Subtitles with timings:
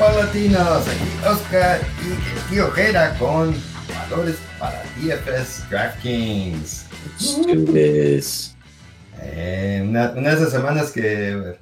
[0.00, 3.54] Hey, Fantasy Football Latinos, aquí Oscar y el tío Jera con
[3.88, 6.86] valores para DFS DraftKings.
[9.20, 11.58] Eh, una, una de esas semanas que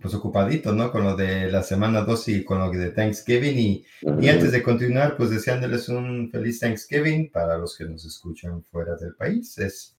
[0.00, 0.90] pues ocupadito, ¿no?
[0.90, 3.58] Con lo de la semana 2 y con lo de Thanksgiving.
[3.58, 3.86] Y,
[4.20, 8.96] y, antes de continuar, pues deseándoles un feliz Thanksgiving para los que nos escuchan fuera
[8.96, 9.56] del país.
[9.58, 9.96] Es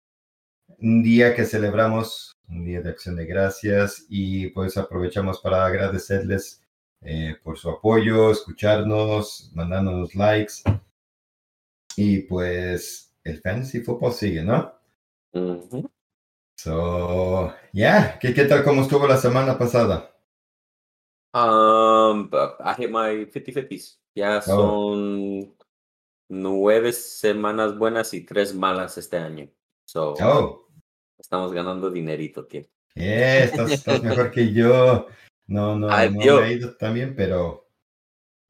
[0.80, 6.63] un día que celebramos, un día de acción de gracias y pues aprovechamos para agradecerles
[7.06, 10.56] eh, por su apoyo, escucharnos, mandándonos likes.
[11.96, 14.74] Y pues el fantasy football sigue, ¿no?
[16.58, 20.16] So, yeah, ¿Qué, ¿qué tal cómo estuvo la semana pasada?
[21.34, 24.00] Um, I hit my 50-50s.
[24.16, 25.56] Ya son
[26.30, 29.50] nueve semanas buenas y tres malas este año.
[29.86, 30.68] So, oh.
[31.18, 32.62] estamos ganando dinerito, tío.
[32.96, 35.08] Yeah, estás, estás mejor que yo.
[35.48, 37.70] No, no, Ay, no me he ido también, pero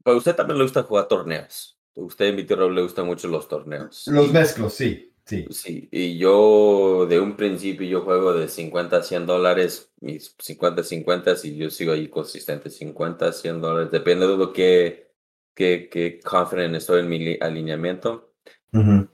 [0.03, 1.77] Pero a usted también le gusta jugar torneos.
[1.95, 4.17] Usted, mi tío, le gustan mucho los torneos.
[4.17, 5.50] los mezclos, sí, sí.
[5.50, 10.83] Sí, y yo de un principio yo juego de 50 a 100 dólares, mis 50
[10.83, 15.11] 50 y yo sigo ahí consistente, 50 a 100 dólares, depende de lo que,
[15.53, 18.33] que, que confident estoy en mi li- alineamiento,
[18.73, 19.07] Ujú.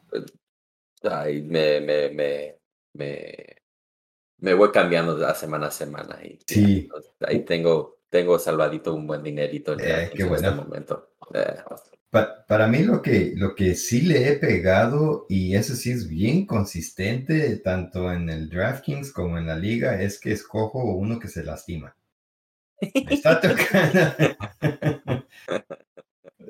[1.04, 2.60] ahí me, me, me,
[2.94, 3.59] me,
[4.42, 6.82] me voy cambiando de semana a semana y Sí.
[6.84, 10.64] entonces, ahí tengo, tengo salvadito un buen dinerito en Eh, qué en este bueno.
[10.64, 11.10] momento.
[11.34, 11.56] Eh,
[12.12, 16.08] Pa- para mí lo que, lo que sí le he pegado, y eso sí es
[16.08, 21.28] bien consistente, tanto en el DraftKings como en la liga, es que escojo uno que
[21.28, 21.96] se lastima.
[22.82, 24.00] Me está tocando.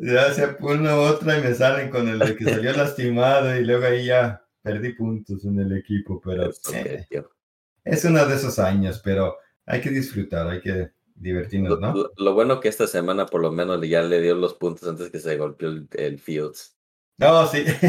[0.02, 4.06] ya sea uno otra y me salen con el que salió lastimado y luego ahí
[4.06, 7.30] ya perdí puntos en el equipo, pero es eh, tío.
[7.92, 11.94] Es uno de esos años, pero hay que disfrutar, hay que divertirnos, ¿no?
[11.94, 15.10] lo- lo bueno que esta semana por lo menos ya le dio los puntos antes
[15.10, 16.76] que se golpeó el, el Fields.
[17.18, 17.66] No, sí.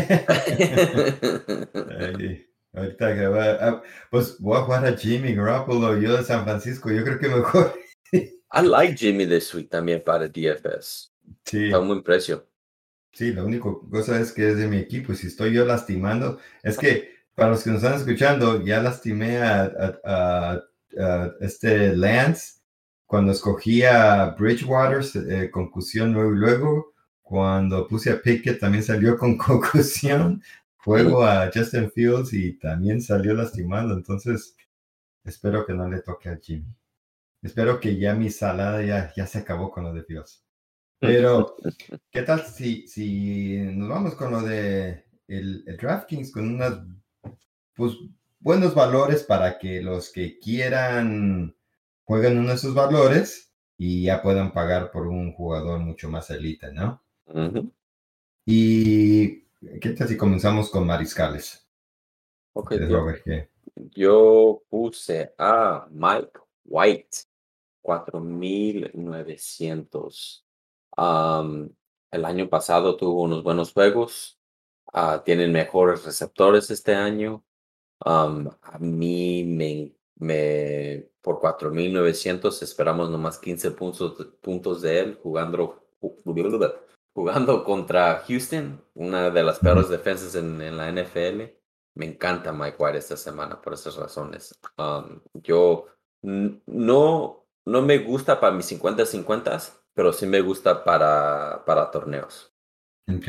[1.98, 6.44] Ay, ahorita que va, ah, pues voy a jugar a Jimmy Garoppolo, yo de San
[6.44, 7.74] Francisco, yo creo que mejor.
[8.12, 11.12] I like Jimmy this week también para DFS.
[11.44, 12.46] Sí, Está un buen precio.
[13.12, 16.38] sí, la única cosa es que es de mi equipo y si estoy yo lastimando,
[16.62, 20.60] es que para los que nos están escuchando, ya lastimé a, a- a-
[21.00, 22.60] a este Lance
[23.06, 29.16] cuando escogí a Bridgewater, eh, concusión luego, y luego cuando puse a Pickett también salió
[29.18, 30.42] con concusión.
[30.82, 33.92] Juego a Justin Fields y también salió lastimado.
[33.94, 34.56] Entonces,
[35.24, 36.74] espero que no le toque a Jimmy.
[37.42, 40.44] Espero que ya mi salada ya, ya se acabó con lo de Fields.
[41.00, 41.56] Pero,
[42.12, 46.80] ¿qué tal si, si nos vamos con lo de el, el DraftKings con unos
[47.74, 47.94] pues,
[48.38, 51.54] buenos valores para que los que quieran
[52.04, 56.72] jueguen uno de esos valores y ya puedan pagar por un jugador mucho más elite,
[56.72, 57.02] ¿no?
[58.44, 59.42] Y
[59.80, 61.66] ¿qué tal si comenzamos con mariscales?
[62.52, 62.88] Ok, tío.
[62.88, 63.50] Robert, ¿qué?
[63.94, 67.18] Yo puse a Mike White,
[67.82, 70.44] 4900.
[70.96, 71.70] Am,
[72.10, 74.38] el año pasado tuvo unos buenos juegos.
[74.92, 77.44] ah, tienen mejores receptores este año.
[78.04, 85.84] Am, a mí me, me por 4900 esperamos nomás 15 puntos, puntos de él jugando,
[86.00, 86.16] ju-
[87.14, 91.42] jugando contra Houston, una de las peores defensas en, en la NFL.
[91.94, 94.54] Me encanta Mike White esta semana por esas razones.
[94.78, 95.86] Um, yo
[96.22, 102.54] no, no me gusta para mis 50-50, pero sí me gusta para, para torneos.
[103.08, 103.26] Ok.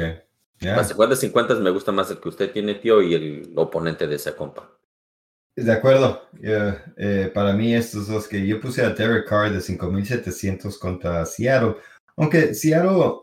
[0.62, 0.76] Ya.
[0.76, 4.36] Para 50-50 me gusta más el que usted tiene, tío, y el oponente de esa
[4.36, 4.78] compa.
[5.56, 6.30] De acuerdo.
[6.42, 11.75] Eh, para mí, estos dos que yo puse a Derek Carr de 5700 contra Seattle.
[12.16, 13.22] Aunque Seattle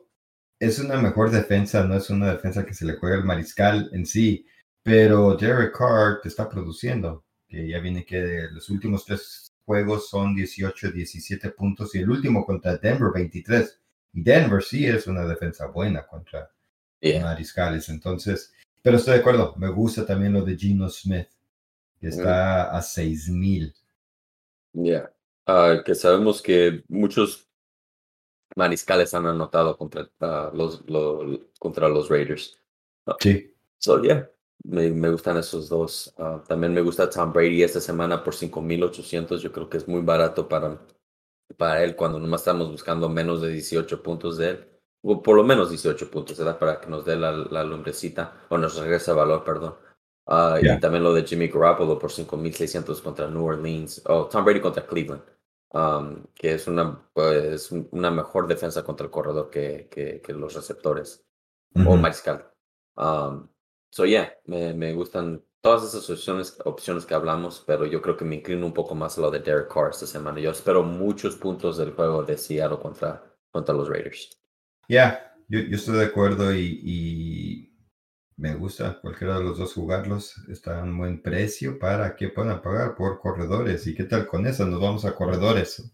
[0.58, 4.04] es una mejor defensa, no es una defensa que se le juega el mariscal en
[4.04, 4.44] sí.
[4.82, 7.24] Pero Derek Carr te está produciendo.
[7.48, 12.44] Que ya viene que los últimos tres juegos son 18, 17 puntos y el último
[12.44, 13.80] contra Denver 23.
[14.12, 16.50] Y Denver sí es una defensa buena contra
[17.00, 17.22] Yeah.
[17.22, 17.88] mariscales.
[17.88, 18.52] Entonces,
[18.82, 19.54] pero estoy de acuerdo.
[19.56, 21.28] Me gusta también lo de Gino Smith,
[22.00, 23.74] que está a 6000.
[24.72, 25.10] Yeah.
[25.46, 27.48] Ah, que sabemos que muchos
[28.56, 32.58] mariscales han anotado contra, ah, los, lo- contra los Raiders.
[33.20, 33.54] Sí.
[33.78, 34.28] So, yeah,
[34.64, 36.12] me, me gustan esos dos.
[36.18, 39.40] Ah, también me gusta Tom Brady esta semana por 5,800.
[39.42, 40.78] Yo creo que es muy barato para,
[41.56, 44.68] para él cuando nomás estamos buscando menos de 18 puntos de él.
[45.02, 46.58] O por lo menos 18 puntos, ¿verdad?
[46.58, 49.76] Para que nos dé la, la lumbrecita o nos regrese valor, perdón.
[50.26, 50.76] Ah, Yeah.
[50.76, 54.02] Y también lo de Jimmy Garoppolo por 5,600 contra New Orleans.
[54.06, 55.22] O Tom Brady contra Cleveland.
[55.70, 60.54] um, que es una, pues, una mejor defensa contra el corredor que, que, que los
[60.54, 61.24] receptores
[61.86, 62.50] o mariscal.
[62.96, 63.48] Um,
[63.90, 68.24] so, yeah, me, me, gustan todas esas opciones, opciones que hablamos, pero yo creo que
[68.24, 70.40] me inclino un poco más a lo de Derek Carr esta semana.
[70.40, 74.37] Yo espero muchos puntos del juego de Seattle contra, contra los Raiders.
[74.88, 77.68] Ya, yo, yo, estoy de acuerdo y, y,
[78.38, 80.34] me gusta cualquiera de los dos jugarlos.
[80.48, 83.86] Está a un buen precio para que puedan pagar por corredores.
[83.86, 84.64] ¿Y qué tal con eso?
[84.64, 85.92] Nos vamos a corredores.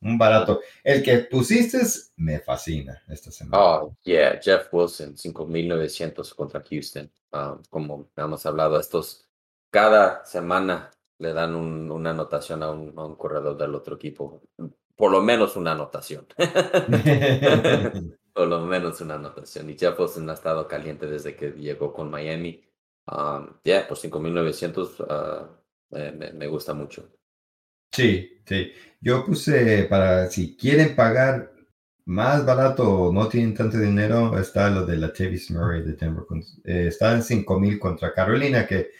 [0.00, 0.60] Un barato.
[0.82, 1.78] El que pusiste
[2.16, 3.62] me fascina esta semana.
[3.62, 7.12] Oh, yeah, Jeff Wilson, 5.900 contra Houston.
[7.32, 9.28] Um, como hemos hablado, estos
[9.70, 14.42] cada semana le dan una anotación a un, a un, corredor del otro equipo.
[14.96, 16.26] Por lo menos una anotación.
[18.32, 19.70] Por lo menos una anotación.
[19.70, 22.64] Y Jeff Wilson ha estado caliente desde que llegó con Miami.
[23.06, 27.10] Um, yeah, por 5.900 uh, me, me gusta mucho.
[27.92, 28.72] Sí, sí.
[29.00, 31.52] Yo puse para si quieren pagar
[32.04, 36.24] más barato no tienen tanto dinero, está lo de la Tavis Murray de Denver.
[36.64, 38.90] Eh, está en 5 mil contra Carolina, que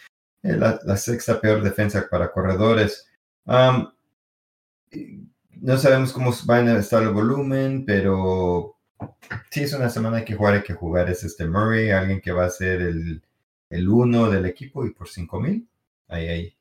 [0.43, 3.09] es la, sexta peor defensa para corredores.
[3.47, 3.93] no
[5.79, 8.72] sabemos cómo va a estar el volumen, pero
[9.51, 11.09] sí es una semana hay que jugar, hay que jugar.
[11.11, 13.23] Es este Murray, alguien que va a ser el,
[13.71, 15.69] el uno del equipo y por 5 mil.
[16.09, 16.57] Ahí, ahí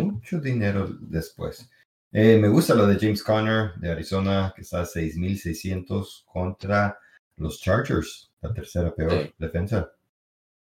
[0.00, 1.68] mucho dinero después.
[2.12, 6.98] Eh, me gusta lo de James Conner de Arizona, que está a 6.600 contra
[7.36, 9.92] los Chargers, la tercera peor defensa.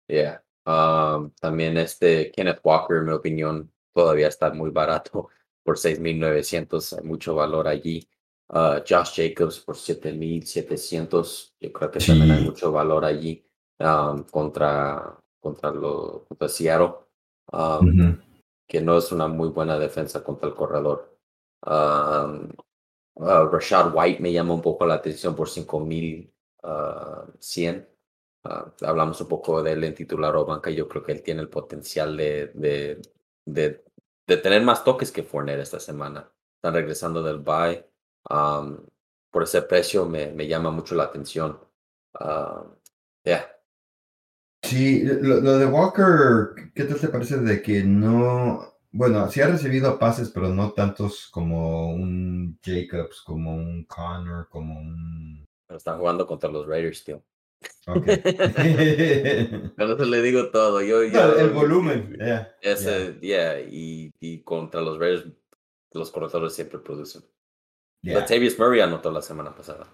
[0.08, 0.43] Yeah.
[0.64, 5.28] Um, también este Kenneth Walker, en mi opinión, todavía está muy barato
[5.62, 8.08] por 6.900, hay mucho valor allí.
[8.48, 13.44] Uh, Josh Jacobs por 7.700, yo creo que también hay mucho valor allí
[13.81, 16.94] um, contra, contra, lo, contra Seattle.
[17.52, 18.20] Um,
[18.69, 21.16] que no es una muy buena defensa contra el corredor.
[21.64, 22.48] Uh,
[23.16, 27.88] Rashad White me llama un poco la atención por 5100.
[28.44, 30.70] Uh, hablamos un poco de él en titular o banca.
[30.70, 33.00] Yo creo que él tiene el potencial de, de,
[33.44, 33.84] de,
[34.26, 36.31] de tener más toques que Fournette esta semana.
[36.56, 37.84] Están regresando del bye.
[38.28, 41.58] Por ese precio me, me, llama mucho la atención.
[43.25, 43.56] Yeah.
[44.62, 49.99] Sí, lo, de Walker, ¿qué tal te parece de que no, bueno, sí ha recibido
[49.99, 55.44] pases, pero no tantos como un Jacobs, como un Connor, como un...
[55.67, 57.22] Pero están jugando contra los Raiders, tío.
[57.87, 58.06] Ok.
[59.76, 60.82] Con eso le digo todo.
[60.82, 61.02] Yo,
[61.38, 63.61] el volumen, yeah, Ese, yeah.
[63.61, 65.26] y, y, contra los Raiders,
[65.93, 67.22] los corredores siempre producen.
[68.02, 68.20] Yeah.
[68.20, 69.87] Latavius Murray anotó la semana pasada.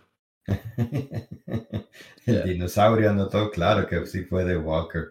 [2.26, 5.10] El dinosaurio anotó, claro que sí fue de Walker.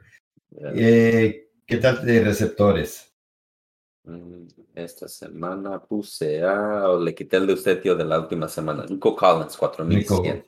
[0.75, 3.13] Eh, ¿Qué tal de receptores?
[4.03, 8.47] Mm, esta semana puse a, o le quité el de usted, tío, de la última
[8.47, 8.85] semana.
[8.87, 10.47] Nico Collins, 4100.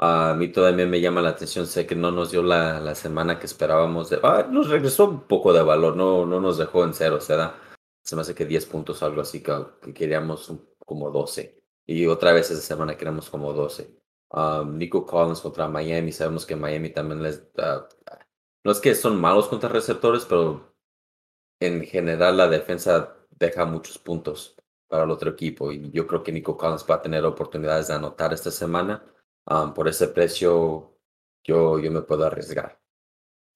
[0.00, 3.38] A mí todavía me llama la atención, sé que no nos dio la, la semana
[3.38, 4.10] que esperábamos.
[4.10, 7.36] De, ah, nos regresó un poco de valor, no, no nos dejó en cero, se
[7.36, 7.58] da.
[8.04, 9.52] Se me hace que 10 puntos, algo así, que,
[9.82, 10.52] que queríamos
[10.86, 11.57] como 12.
[11.88, 13.98] Y otra vez esa semana queríamos como 12.
[14.30, 16.12] Um, Nico Collins contra Miami.
[16.12, 17.42] Sabemos que Miami también les.
[18.62, 20.76] no es que son malos contra receptores, pero
[21.58, 24.54] en general la defensa deja muchos puntos
[24.86, 25.72] para el otro equipo.
[25.72, 29.02] Y yo creo que Nico Collins va a tener oportunidades de anotar esta semana.
[29.46, 30.98] Um, por ese precio,
[31.42, 32.78] yo, yo me puedo arriesgar.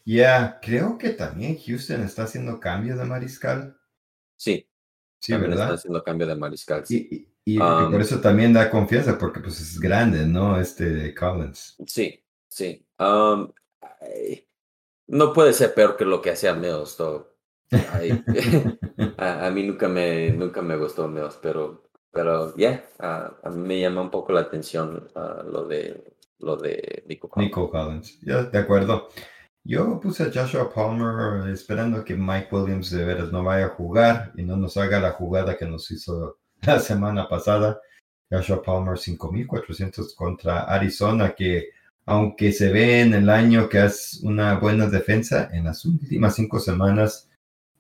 [0.06, 3.78] Ya, creo que también Houston está haciendo cambio de mariscal.
[4.36, 4.66] Sí.
[5.20, 5.64] Sí, ¿verdad?
[5.64, 6.86] Está haciendo cambio de mariscal.
[6.86, 7.31] Sí.
[7.44, 10.60] Y, por eso también da confianza, porque pues es grande, ¿no?
[10.60, 11.76] Este Collins.
[11.86, 12.86] Sí, sí.
[15.08, 16.96] no puede ser peor que lo que hacía Meos.
[19.18, 24.02] a, mí nunca me, nunca me gustó Meos, pero, pero ya, a mí me llama
[24.02, 27.50] un poco la atención lo de lo de Nico Collins.
[27.50, 29.08] Nico Collins, ya, de acuerdo.
[29.64, 34.32] Yo puse a Joshua Palmer esperando que Mike Williams de veras no vaya a jugar
[34.34, 37.80] y no nos haga la jugada que nos hizo la semana pasada.
[38.30, 41.70] Joshua Palmer 5.400 contra Arizona, que
[42.06, 46.58] aunque se ve en el año que es una buena defensa, en las últimas cinco
[46.58, 47.28] semanas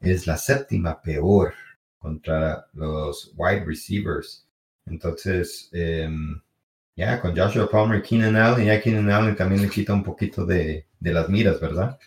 [0.00, 1.54] es la séptima peor
[1.98, 4.46] contra los wide receivers.
[4.84, 6.40] Entonces, em,
[6.96, 10.44] ya con Joshua Palmer y Keenan Allen, ya Keenan Allen también le quita un poquito
[10.44, 11.98] de, de las miras, ¿verdad?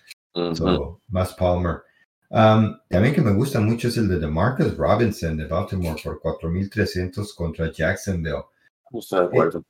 [1.08, 1.82] más Palmer
[2.30, 7.72] también que me gusta mucho es el de DeMarcus Robinson de Baltimore por 4.300 contra
[7.72, 8.44] Jacksonville.
[8.84, 9.64] Justo de acuerdo.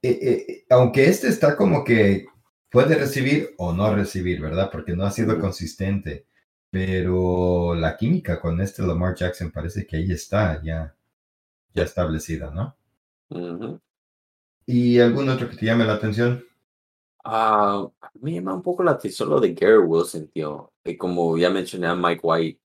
[0.00, 2.26] Eh, eh, eh, aunque este está como que
[2.70, 4.70] puede recibir o no recibir, ¿verdad?
[4.70, 6.26] Porque no ha sido consistente.
[6.70, 10.94] Pero la química con este Lamar Jackson parece que ahí está, ya.
[11.74, 12.76] ya establecida, ¿no?
[14.66, 16.44] ¿Y algún otro que te llame la atención?
[17.30, 17.86] Ah,
[18.20, 20.72] me llama un poco la atención lo de Garrett Wilson, tío.
[20.84, 22.60] Y como ya mencioné a Mike White,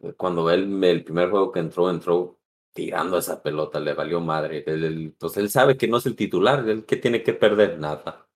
[0.00, 2.38] eh, cuando él, el primer juego que entró, entró
[2.72, 4.64] tirando esa pelota, le valió madre.
[4.66, 7.78] Él, él- pues él sabe que no es el titular, él que tiene que perder
[7.78, 8.26] nada.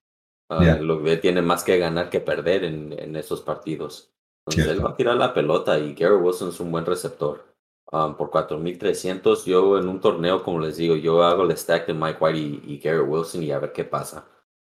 [0.50, 0.76] Ya.
[0.78, 4.12] lo que tiene más que ganar que perder en, en esos partidos.
[4.46, 7.44] Entonces él va a tirar la pelota y Garrett Wilson es un buen receptor.
[7.92, 11.94] Ah, por 4.300, yo en un torneo, como les digo, yo hago el stack de
[11.94, 14.26] Mike White y, y Garrett Wilson y a ver qué pasa.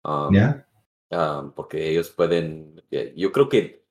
[0.05, 0.67] Um, ¿Ya?
[1.13, 3.85] ah, porque ellos pueden, eh, yo creo que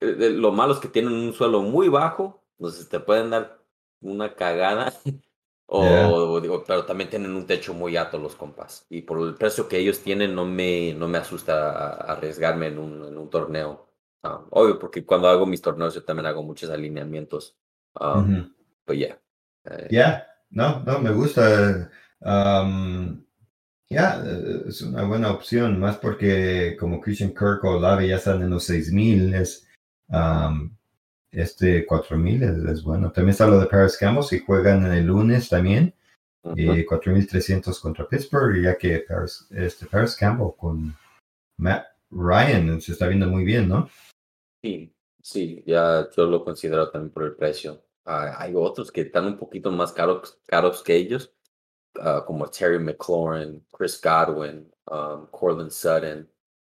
[0.00, 3.58] eh, lo malo es que tienen un suelo muy bajo, entonces te pueden dar
[4.00, 4.92] una cagada,
[5.66, 6.08] o, Ya.
[6.36, 8.86] o digo, pero también tienen un techo muy alto los compas.
[8.90, 13.04] Y por el precio que ellos tienen, no me, no me asusta arriesgarme en un,
[13.06, 13.88] en un torneo.
[14.22, 17.56] Ah, obvio, porque cuando hago mis torneos yo también hago muchos alineamientos.
[18.00, 18.52] Um.
[18.84, 19.20] Pues ya.
[19.64, 21.90] eh, Ya, no, no, me gusta.
[22.20, 23.24] am,
[23.92, 28.42] ya, eh, es una buena opción, más porque como Christian Kirk o Olave ya están
[28.42, 29.68] en los 6000, es
[30.08, 30.76] am,
[31.30, 33.12] este 4000 es, es bueno.
[33.12, 35.94] También está lo de Paris Campbell, si juegan el lunes también,
[36.42, 36.54] ujú.
[36.58, 40.96] eh, 4300 contra Pittsburgh, ya que Paris, este Paris Campbell con
[41.58, 43.88] Matt Ryan se está viendo muy bien, ¿no?
[44.62, 47.84] Sí, sí, ya yo lo considero también por el precio.
[48.04, 51.32] Ah, hay otros que están un poquito más caros, caros que ellos,
[52.00, 56.28] ah, como Terry McLaurin, Chris Godwin, um, Cortland Sutton,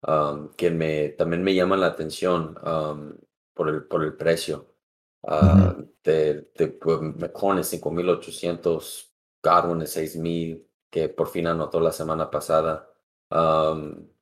[0.07, 3.16] um, que me, también me llaman la atención um,
[3.54, 4.69] por, el, por el precio.
[5.25, 9.11] Ah, de, de, pues, McLaurin es 5.800,
[9.42, 12.88] Godwin es 6.000, que por fin anotó la semana pasada.
[13.31, 14.12] Um,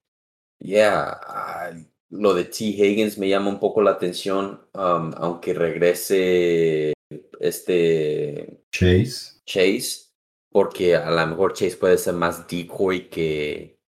[0.61, 1.73] Yeah, ah,
[2.11, 2.65] lo de T.
[2.65, 6.93] Higgins me llama un poco la atención, aunque regrese
[7.41, 9.41] este Chase.
[9.47, 10.10] Chase,
[10.53, 13.81] porque a lo mejor Chase puede ser más decoy que,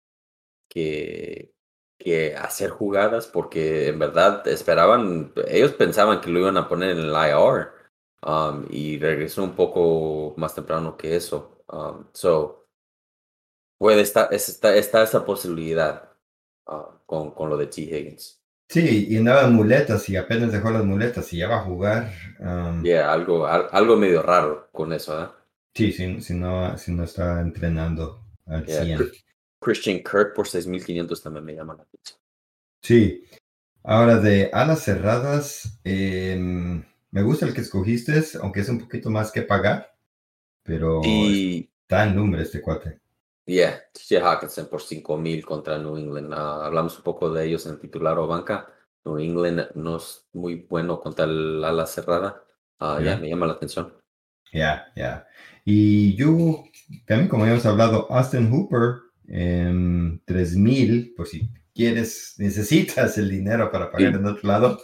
[0.70, 1.53] que,
[2.00, 7.00] que hacer jugadas, porque en verdad esperaban, ellos pensaban que lo iban a poner en
[7.00, 7.70] el IR,
[8.25, 11.63] um, y regresó un poco más temprano que eso.
[11.70, 12.68] Um, so,
[13.77, 16.10] puede estar, es- está, está esa posibilidad
[16.68, 17.82] ah, con, con lo de T.
[17.82, 18.41] Higgins.
[18.70, 22.12] Sí, y andaba en muletas y apenas dejó las muletas y ya va a jugar.
[22.39, 25.27] am, Yeah, algo, al- algo medio raro con eso, ¿eh?
[25.74, 28.98] Sí, si, si, no, si no está entrenando al Yeah, 100.
[28.98, 29.24] Chri-
[29.60, 32.20] Christian Kirk por 6.500 también me llama la atención.
[32.84, 33.24] Sí.
[33.84, 39.32] Ahora de alas cerradas, em, me gusta el que escogiste, aunque es un poquito más
[39.32, 39.96] que pagar,
[40.63, 43.01] pero Y, está en nombre este cuate.
[43.46, 46.34] yeah, TJ Hawkinson por 5.000 contra New England.
[46.34, 48.74] Ah, hablamos un poco de ellos en titular o banca.
[49.06, 52.44] New England no es muy bueno contra el ala cerrada.
[52.80, 53.04] Ah, Ya.
[53.04, 53.94] yeah, me llama la atención.
[54.54, 55.25] Ya, ya.
[55.65, 56.63] Y yo,
[57.06, 63.91] también como hemos hablado, Austin Hooper, em, 3000, por si quieres, necesitas el dinero para
[63.91, 64.20] pagar Sí.
[64.20, 64.80] en otro lado.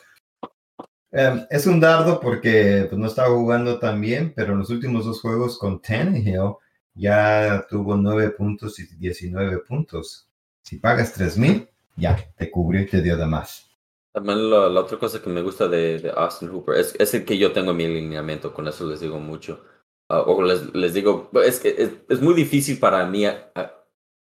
[1.11, 5.05] Em, es un dardo porque pues, no estaba jugando tan bien, pero en los últimos
[5.05, 6.53] dos juegos con Tannehill
[6.93, 10.27] ya tuvo 9 puntos y 19 puntos.
[10.61, 13.69] Si pagas 3000, ya, te cubrió y te dio de más.
[14.11, 17.23] También la, la otra cosa que me gusta de, de Austin Hooper es, es el
[17.23, 19.63] que yo tengo en mi alineamiento, con eso les digo mucho.
[20.09, 23.73] Ah, o les, les digo, es que es, es muy difícil para mí ah, ah,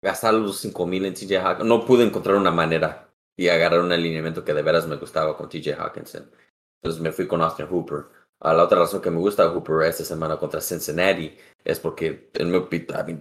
[0.03, 1.69] gastar los 5000 en TJ Hawkinson.
[1.69, 5.49] No pude encontrar una manera y agarrar un alineamiento que de veras me gustaba con
[5.49, 6.31] TJ Hawkinson.
[6.83, 8.07] Entonces me fui con Austin Hooper.
[8.41, 12.31] Ah, la otra razón que me gusta Hooper esta semana contra Cincinnati es porque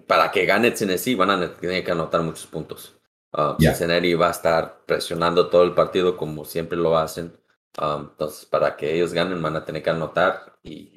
[0.08, 3.00] para que gane Tennessee van a tener que anotar muchos puntos.
[3.34, 3.74] Um, Ya.
[3.74, 7.38] Cincinnati va a estar presionando todo el partido como siempre lo hacen.
[7.82, 10.58] Um, entonces, para que ellos ganen, van a tener que anotar.
[10.64, 10.95] Y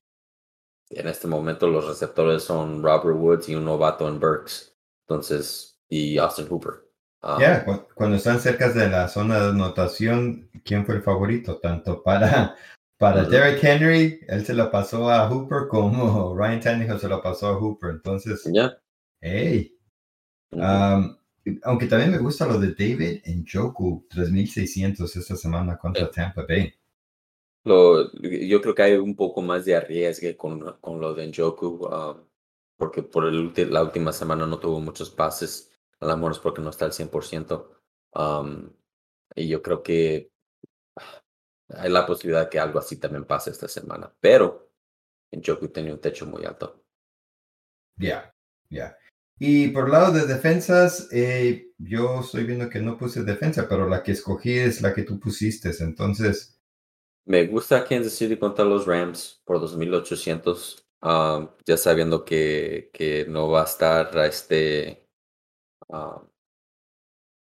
[0.90, 4.74] en este momento los receptores son Robert Woods y un novato en Burks.
[5.06, 6.84] Entonces, y Austin Hooper.
[7.22, 11.58] Um, Ya, cu- cuando están cerca de la zona de anotación, ¿quién fue el favorito?
[11.58, 12.56] Tanto para,
[12.98, 13.24] para.
[13.24, 17.58] Derrick Henry, él se lo pasó a Hooper, como Ryan Tannehill se lo pasó a
[17.58, 17.90] Hooper.
[17.90, 18.78] Entonces, Ya.
[19.20, 19.74] hey,
[20.52, 21.16] um,
[21.62, 26.10] aunque también me gusta lo de David en Joku, 3600 esta semana contra.
[26.10, 26.72] Tampa Bay.
[27.68, 32.26] Yo creo que hay un poco más de arriesgue con, con lo de Njoku, um,
[32.76, 35.70] porque por el, la última semana no tuvo muchos pases,
[36.00, 37.68] a lo porque no está al 100%.
[38.14, 38.70] um,
[39.34, 40.32] y yo creo que
[40.96, 41.22] ah,
[41.70, 44.70] hay la posibilidad que algo así también pase esta semana, pero
[45.32, 46.84] Njoku tenía un techo muy alto.
[47.96, 48.34] Ya,
[48.70, 48.96] ya.
[49.38, 54.02] Y por lado de defensas, eh, yo estoy viendo que no puse defensa, pero la
[54.02, 55.70] que escogí es la que tú pusiste.
[55.80, 56.57] Entonces,
[57.28, 60.84] Me gusta Kansas City contra los Rams por 2.800.
[61.02, 65.06] um, ya sabiendo que, que no va a estar a este,
[65.88, 66.28] um,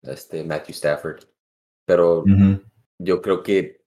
[0.02, 1.24] este Matthew Stafford.
[1.86, 2.34] Pero
[2.98, 3.84] yo creo que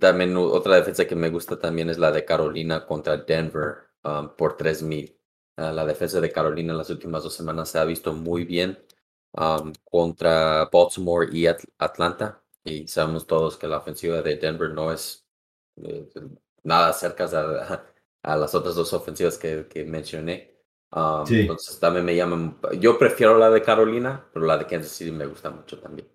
[0.00, 4.56] también otra defensa que me gusta también es la de Carolina contra Denver um, por
[4.56, 5.18] 3000.
[5.56, 8.78] Ah, la defensa de Carolina en las últimas dos semanas se ha visto muy bien
[9.32, 12.42] um, contra Baltimore y At- Atlanta.
[12.64, 15.23] Y sabemos todos que la ofensiva de Denver no es
[15.82, 16.08] eh,
[16.62, 17.84] nada cerca a,
[18.22, 20.54] a las otras dos ofensivas que, que mencioné.
[20.92, 21.40] Um, Sí.
[21.40, 22.58] Entonces también me llaman.
[22.78, 26.08] Yo prefiero la de Carolina, pero la de Kansas City me gusta mucho también.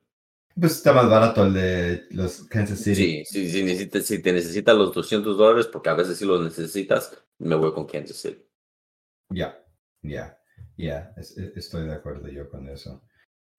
[0.59, 3.23] Pues está más barato el de los Kansas City.
[3.25, 6.41] Sí, sí, sí, necesitas, si te necesitas los 200 dólares, porque a veces sí los
[6.41, 8.43] necesitas, me voy con Kansas City.
[9.29, 9.63] Ya,
[10.01, 10.37] ya,
[10.77, 13.03] ya, es- es- estoy de acuerdo yo con eso.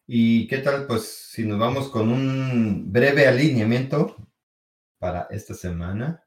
[0.06, 4.16] ¿Y qué tal, pues, si nos vamos con un breve alineamiento
[5.00, 6.22] para esta semana?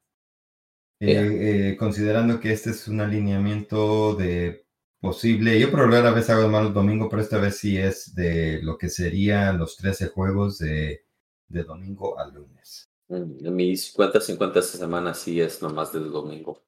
[0.99, 4.65] Eh, eh, considerando que este es un alineamiento de
[4.99, 8.77] posible, yo por rara vez hago malos domingo, pero esta vez sí es de lo
[8.77, 11.05] que serían los 13 juegos de,
[11.47, 12.89] de domingo a lunes.
[13.09, 16.63] En mi 50-50 esta semana sí es nomás del domingo.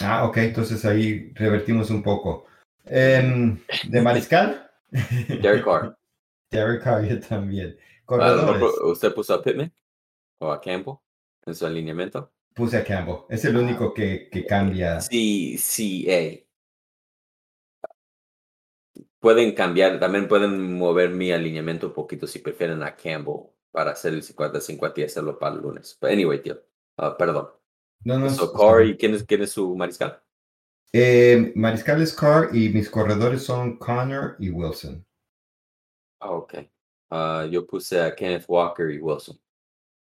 [0.00, 2.46] Ah, ok, entonces ahí revertimos un poco.
[2.84, 3.58] Em,
[3.88, 4.70] ¿De Mariscal?
[4.90, 5.96] Derek Carr.
[6.50, 7.76] Derek Carr, yo también.
[8.06, 9.72] A lo mejor Corredores, ¿Usted puso a Pittman
[10.38, 10.96] o a Campbell
[11.50, 12.32] en su alineamiento?
[12.54, 13.24] puse a Campbell.
[13.28, 15.00] Es el único que, que cambia.
[15.00, 16.46] Sí, sí, eh.
[19.18, 24.14] Pueden cambiar, también pueden mover mi alineamiento un poquito si prefieren a Campbell para hacer
[24.14, 25.96] el 50-50 y hacerlo para el lunes.
[26.00, 26.62] But anyway, tío,
[26.96, 27.48] ah, perdón.
[28.04, 28.94] No, no, So, está Carr, bien.
[28.94, 30.22] ¿y quién es, quién es su mariscal?
[30.92, 35.06] Eh, Mariscal es Carr y mis corredores son Connor y Wilson.
[36.18, 36.54] Ah, ok.
[37.10, 39.38] Ah, yo puse a Kenneth Walker y Wilson.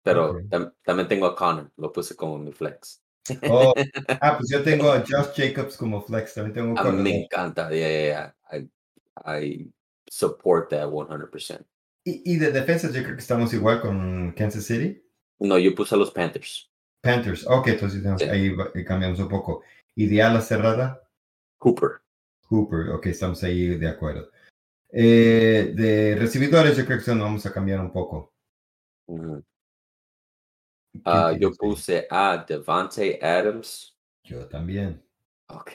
[0.03, 3.03] Pero tam- también tengo a Connor, lo puse como mi flex.
[3.49, 3.73] Oh,
[4.21, 6.35] ah, pues yo tengo a Josh Jacobs como flex.
[6.35, 7.69] También tengo A mí me encanta.
[7.71, 8.61] Yeah, yeah, yeah.
[9.25, 9.71] I, I
[10.11, 11.65] support that 100%.
[12.05, 15.03] Y, y de defensa yo creo que estamos igual con Kansas City.
[15.39, 16.71] No, yo puse a los Panthers.
[17.03, 17.47] Panthers.
[17.47, 18.25] Ok, entonces Sí.
[18.25, 19.63] ahí eh, cambiamos un poco.
[19.95, 21.03] Y de ala cerrada,
[21.59, 22.01] Cooper.
[22.49, 22.91] Hooper.
[22.91, 24.31] Ok, estamos ahí de acuerdo.
[24.93, 28.33] Eh, de recibidores yo creo que eso nos vamos a cambiar un poco.
[29.07, 29.25] Ujú.
[29.25, 29.45] ¿Quién
[31.05, 33.96] Ah, yo puse a Devante Adams.
[34.24, 35.03] Yo también.
[35.48, 35.70] Ok.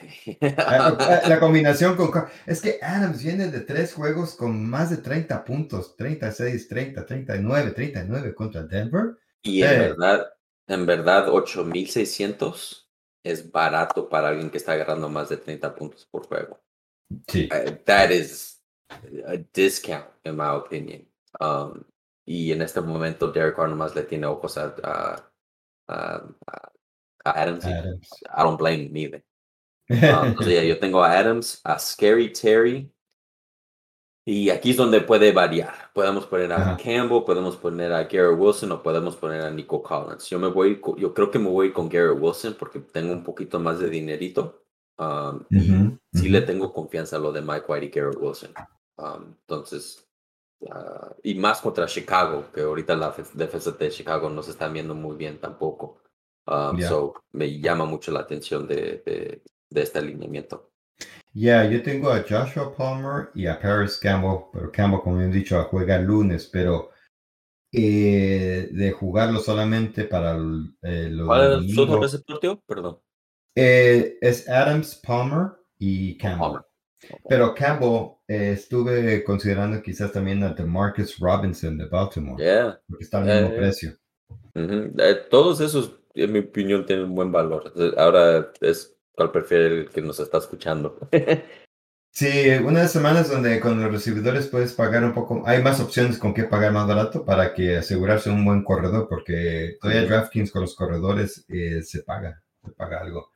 [0.58, 2.10] Ah, La combinación con...
[2.46, 5.96] Es que Adams viene de tres juegos con más de 30 puntos.
[5.96, 9.16] 36, 30, 39, 39 contra Denver.
[9.42, 9.78] y en Eh.
[9.88, 10.26] verdad,
[10.68, 12.88] en verdad, 8600
[13.22, 16.60] es barato para alguien que está agarrando más de 30 puntos por juego.
[17.28, 17.48] Sí.
[17.52, 18.62] Uh, that is
[19.26, 21.06] a discount, in my opinion.
[21.40, 21.84] Um,
[22.26, 25.30] y en este momento, Derek Carr nomás le tiene ojos a, a,
[25.88, 26.28] a-
[27.24, 27.64] a- Adams.
[27.64, 28.08] Adams.
[28.36, 29.24] I don't blame him either.
[29.90, 32.90] Um, entonces, ya, yo tengo a Adams, a Scary Terry.
[34.28, 35.72] Y aquí es donde puede variar.
[35.94, 36.76] Podemos poner a Ajá.
[36.76, 40.28] Campbell, podemos poner a Garrett Wilson o podemos poner a Nico Collins.
[40.28, 43.60] Yo me voy, yo creo que me voy con Garrett Wilson porque tengo un poquito
[43.60, 44.64] más de dinerito.
[44.98, 48.50] Um, y Ujú, sí le tengo confianza a lo de Mike White y Garrett Wilson.
[48.98, 50.05] Um, entonces,
[50.70, 54.68] ah, y más contra Chicago, que ahorita la fe- defensa de Chicago no se está
[54.68, 55.98] viendo muy bien tampoco.
[56.46, 56.88] Um, Ya.
[56.88, 60.70] So, me llama mucho la atención de, de, de este alineamiento.
[61.34, 65.62] Ya, yo tengo a Joshua Palmer y a Paris Campbell, pero Campbell, como he dicho,
[65.64, 66.90] juega el lunes, pero
[67.72, 72.62] eh, de jugarlo solamente para el, eh, lo ¿Cuál es su receptor?
[72.66, 73.00] Perdón.
[73.54, 76.40] eh, es Adams, Palmer y Campbell.
[76.40, 76.65] Palmer.
[77.28, 82.80] Pero Campbell, eh, estuve considerando quizás también a Demarcus Robinson de Baltimore, Yeah.
[82.88, 83.96] porque está al mismo precio.
[84.54, 84.92] Ujú.
[84.98, 87.72] Eh, todos esos, en mi opinión, tienen buen valor.
[87.76, 90.98] Eh, Ahora es cuál prefiere el que nos está escuchando.
[92.12, 96.32] Sí, unas semanas donde con los recibidores puedes pagar un poco, hay más opciones con
[96.32, 100.06] qué pagar más barato para que asegurarse un buen corredor, porque todavía.
[100.06, 103.30] DraftKings con los corredores eh, se paga, se paga algo.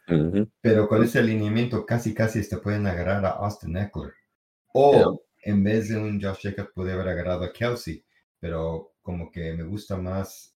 [0.60, 4.12] Pero con ese alineamiento casi casi te pueden agarrar a Austin Eckler.
[4.74, 8.04] O en vez de un Josh Jacobs puede haber agarrado a Kelsey,
[8.38, 10.54] pero como que me gusta más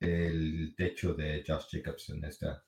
[0.00, 2.64] el techo de Josh Jacobs en esta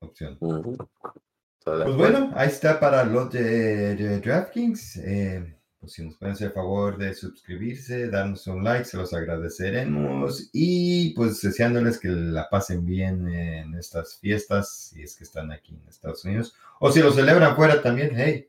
[0.00, 0.32] opción.
[0.34, 4.96] Estoy de Pues bueno, ahí está para los de, de DraftKings.
[4.96, 9.12] Eh, pues si nos pueden hacer el favor de suscribirse, darnos un like, se los
[9.12, 10.48] agradeceremos.
[10.52, 15.74] Y pues deseándoles que la pasen bien en estas fiestas, si es que están aquí
[15.74, 16.54] en Estados Unidos.
[16.78, 18.48] O si lo celebran fuera también, hey,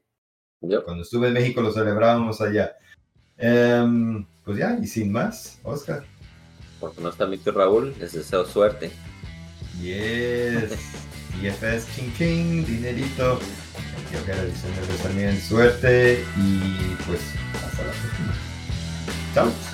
[0.62, 0.84] Yep.
[0.84, 2.76] cuando estuve en México lo celebrábamos allá.
[3.38, 6.06] Em, pues ya, y sin más, Oscar.
[6.80, 8.92] Porque no está mi tío Raúl, les deseo suerte.
[9.82, 10.72] Yes,
[11.42, 13.40] DFS, ching ching, dinerito.
[14.12, 17.20] Yo quiero decirles también suerte y pues
[17.66, 18.34] hasta la próxima.
[19.34, 19.73] Chao.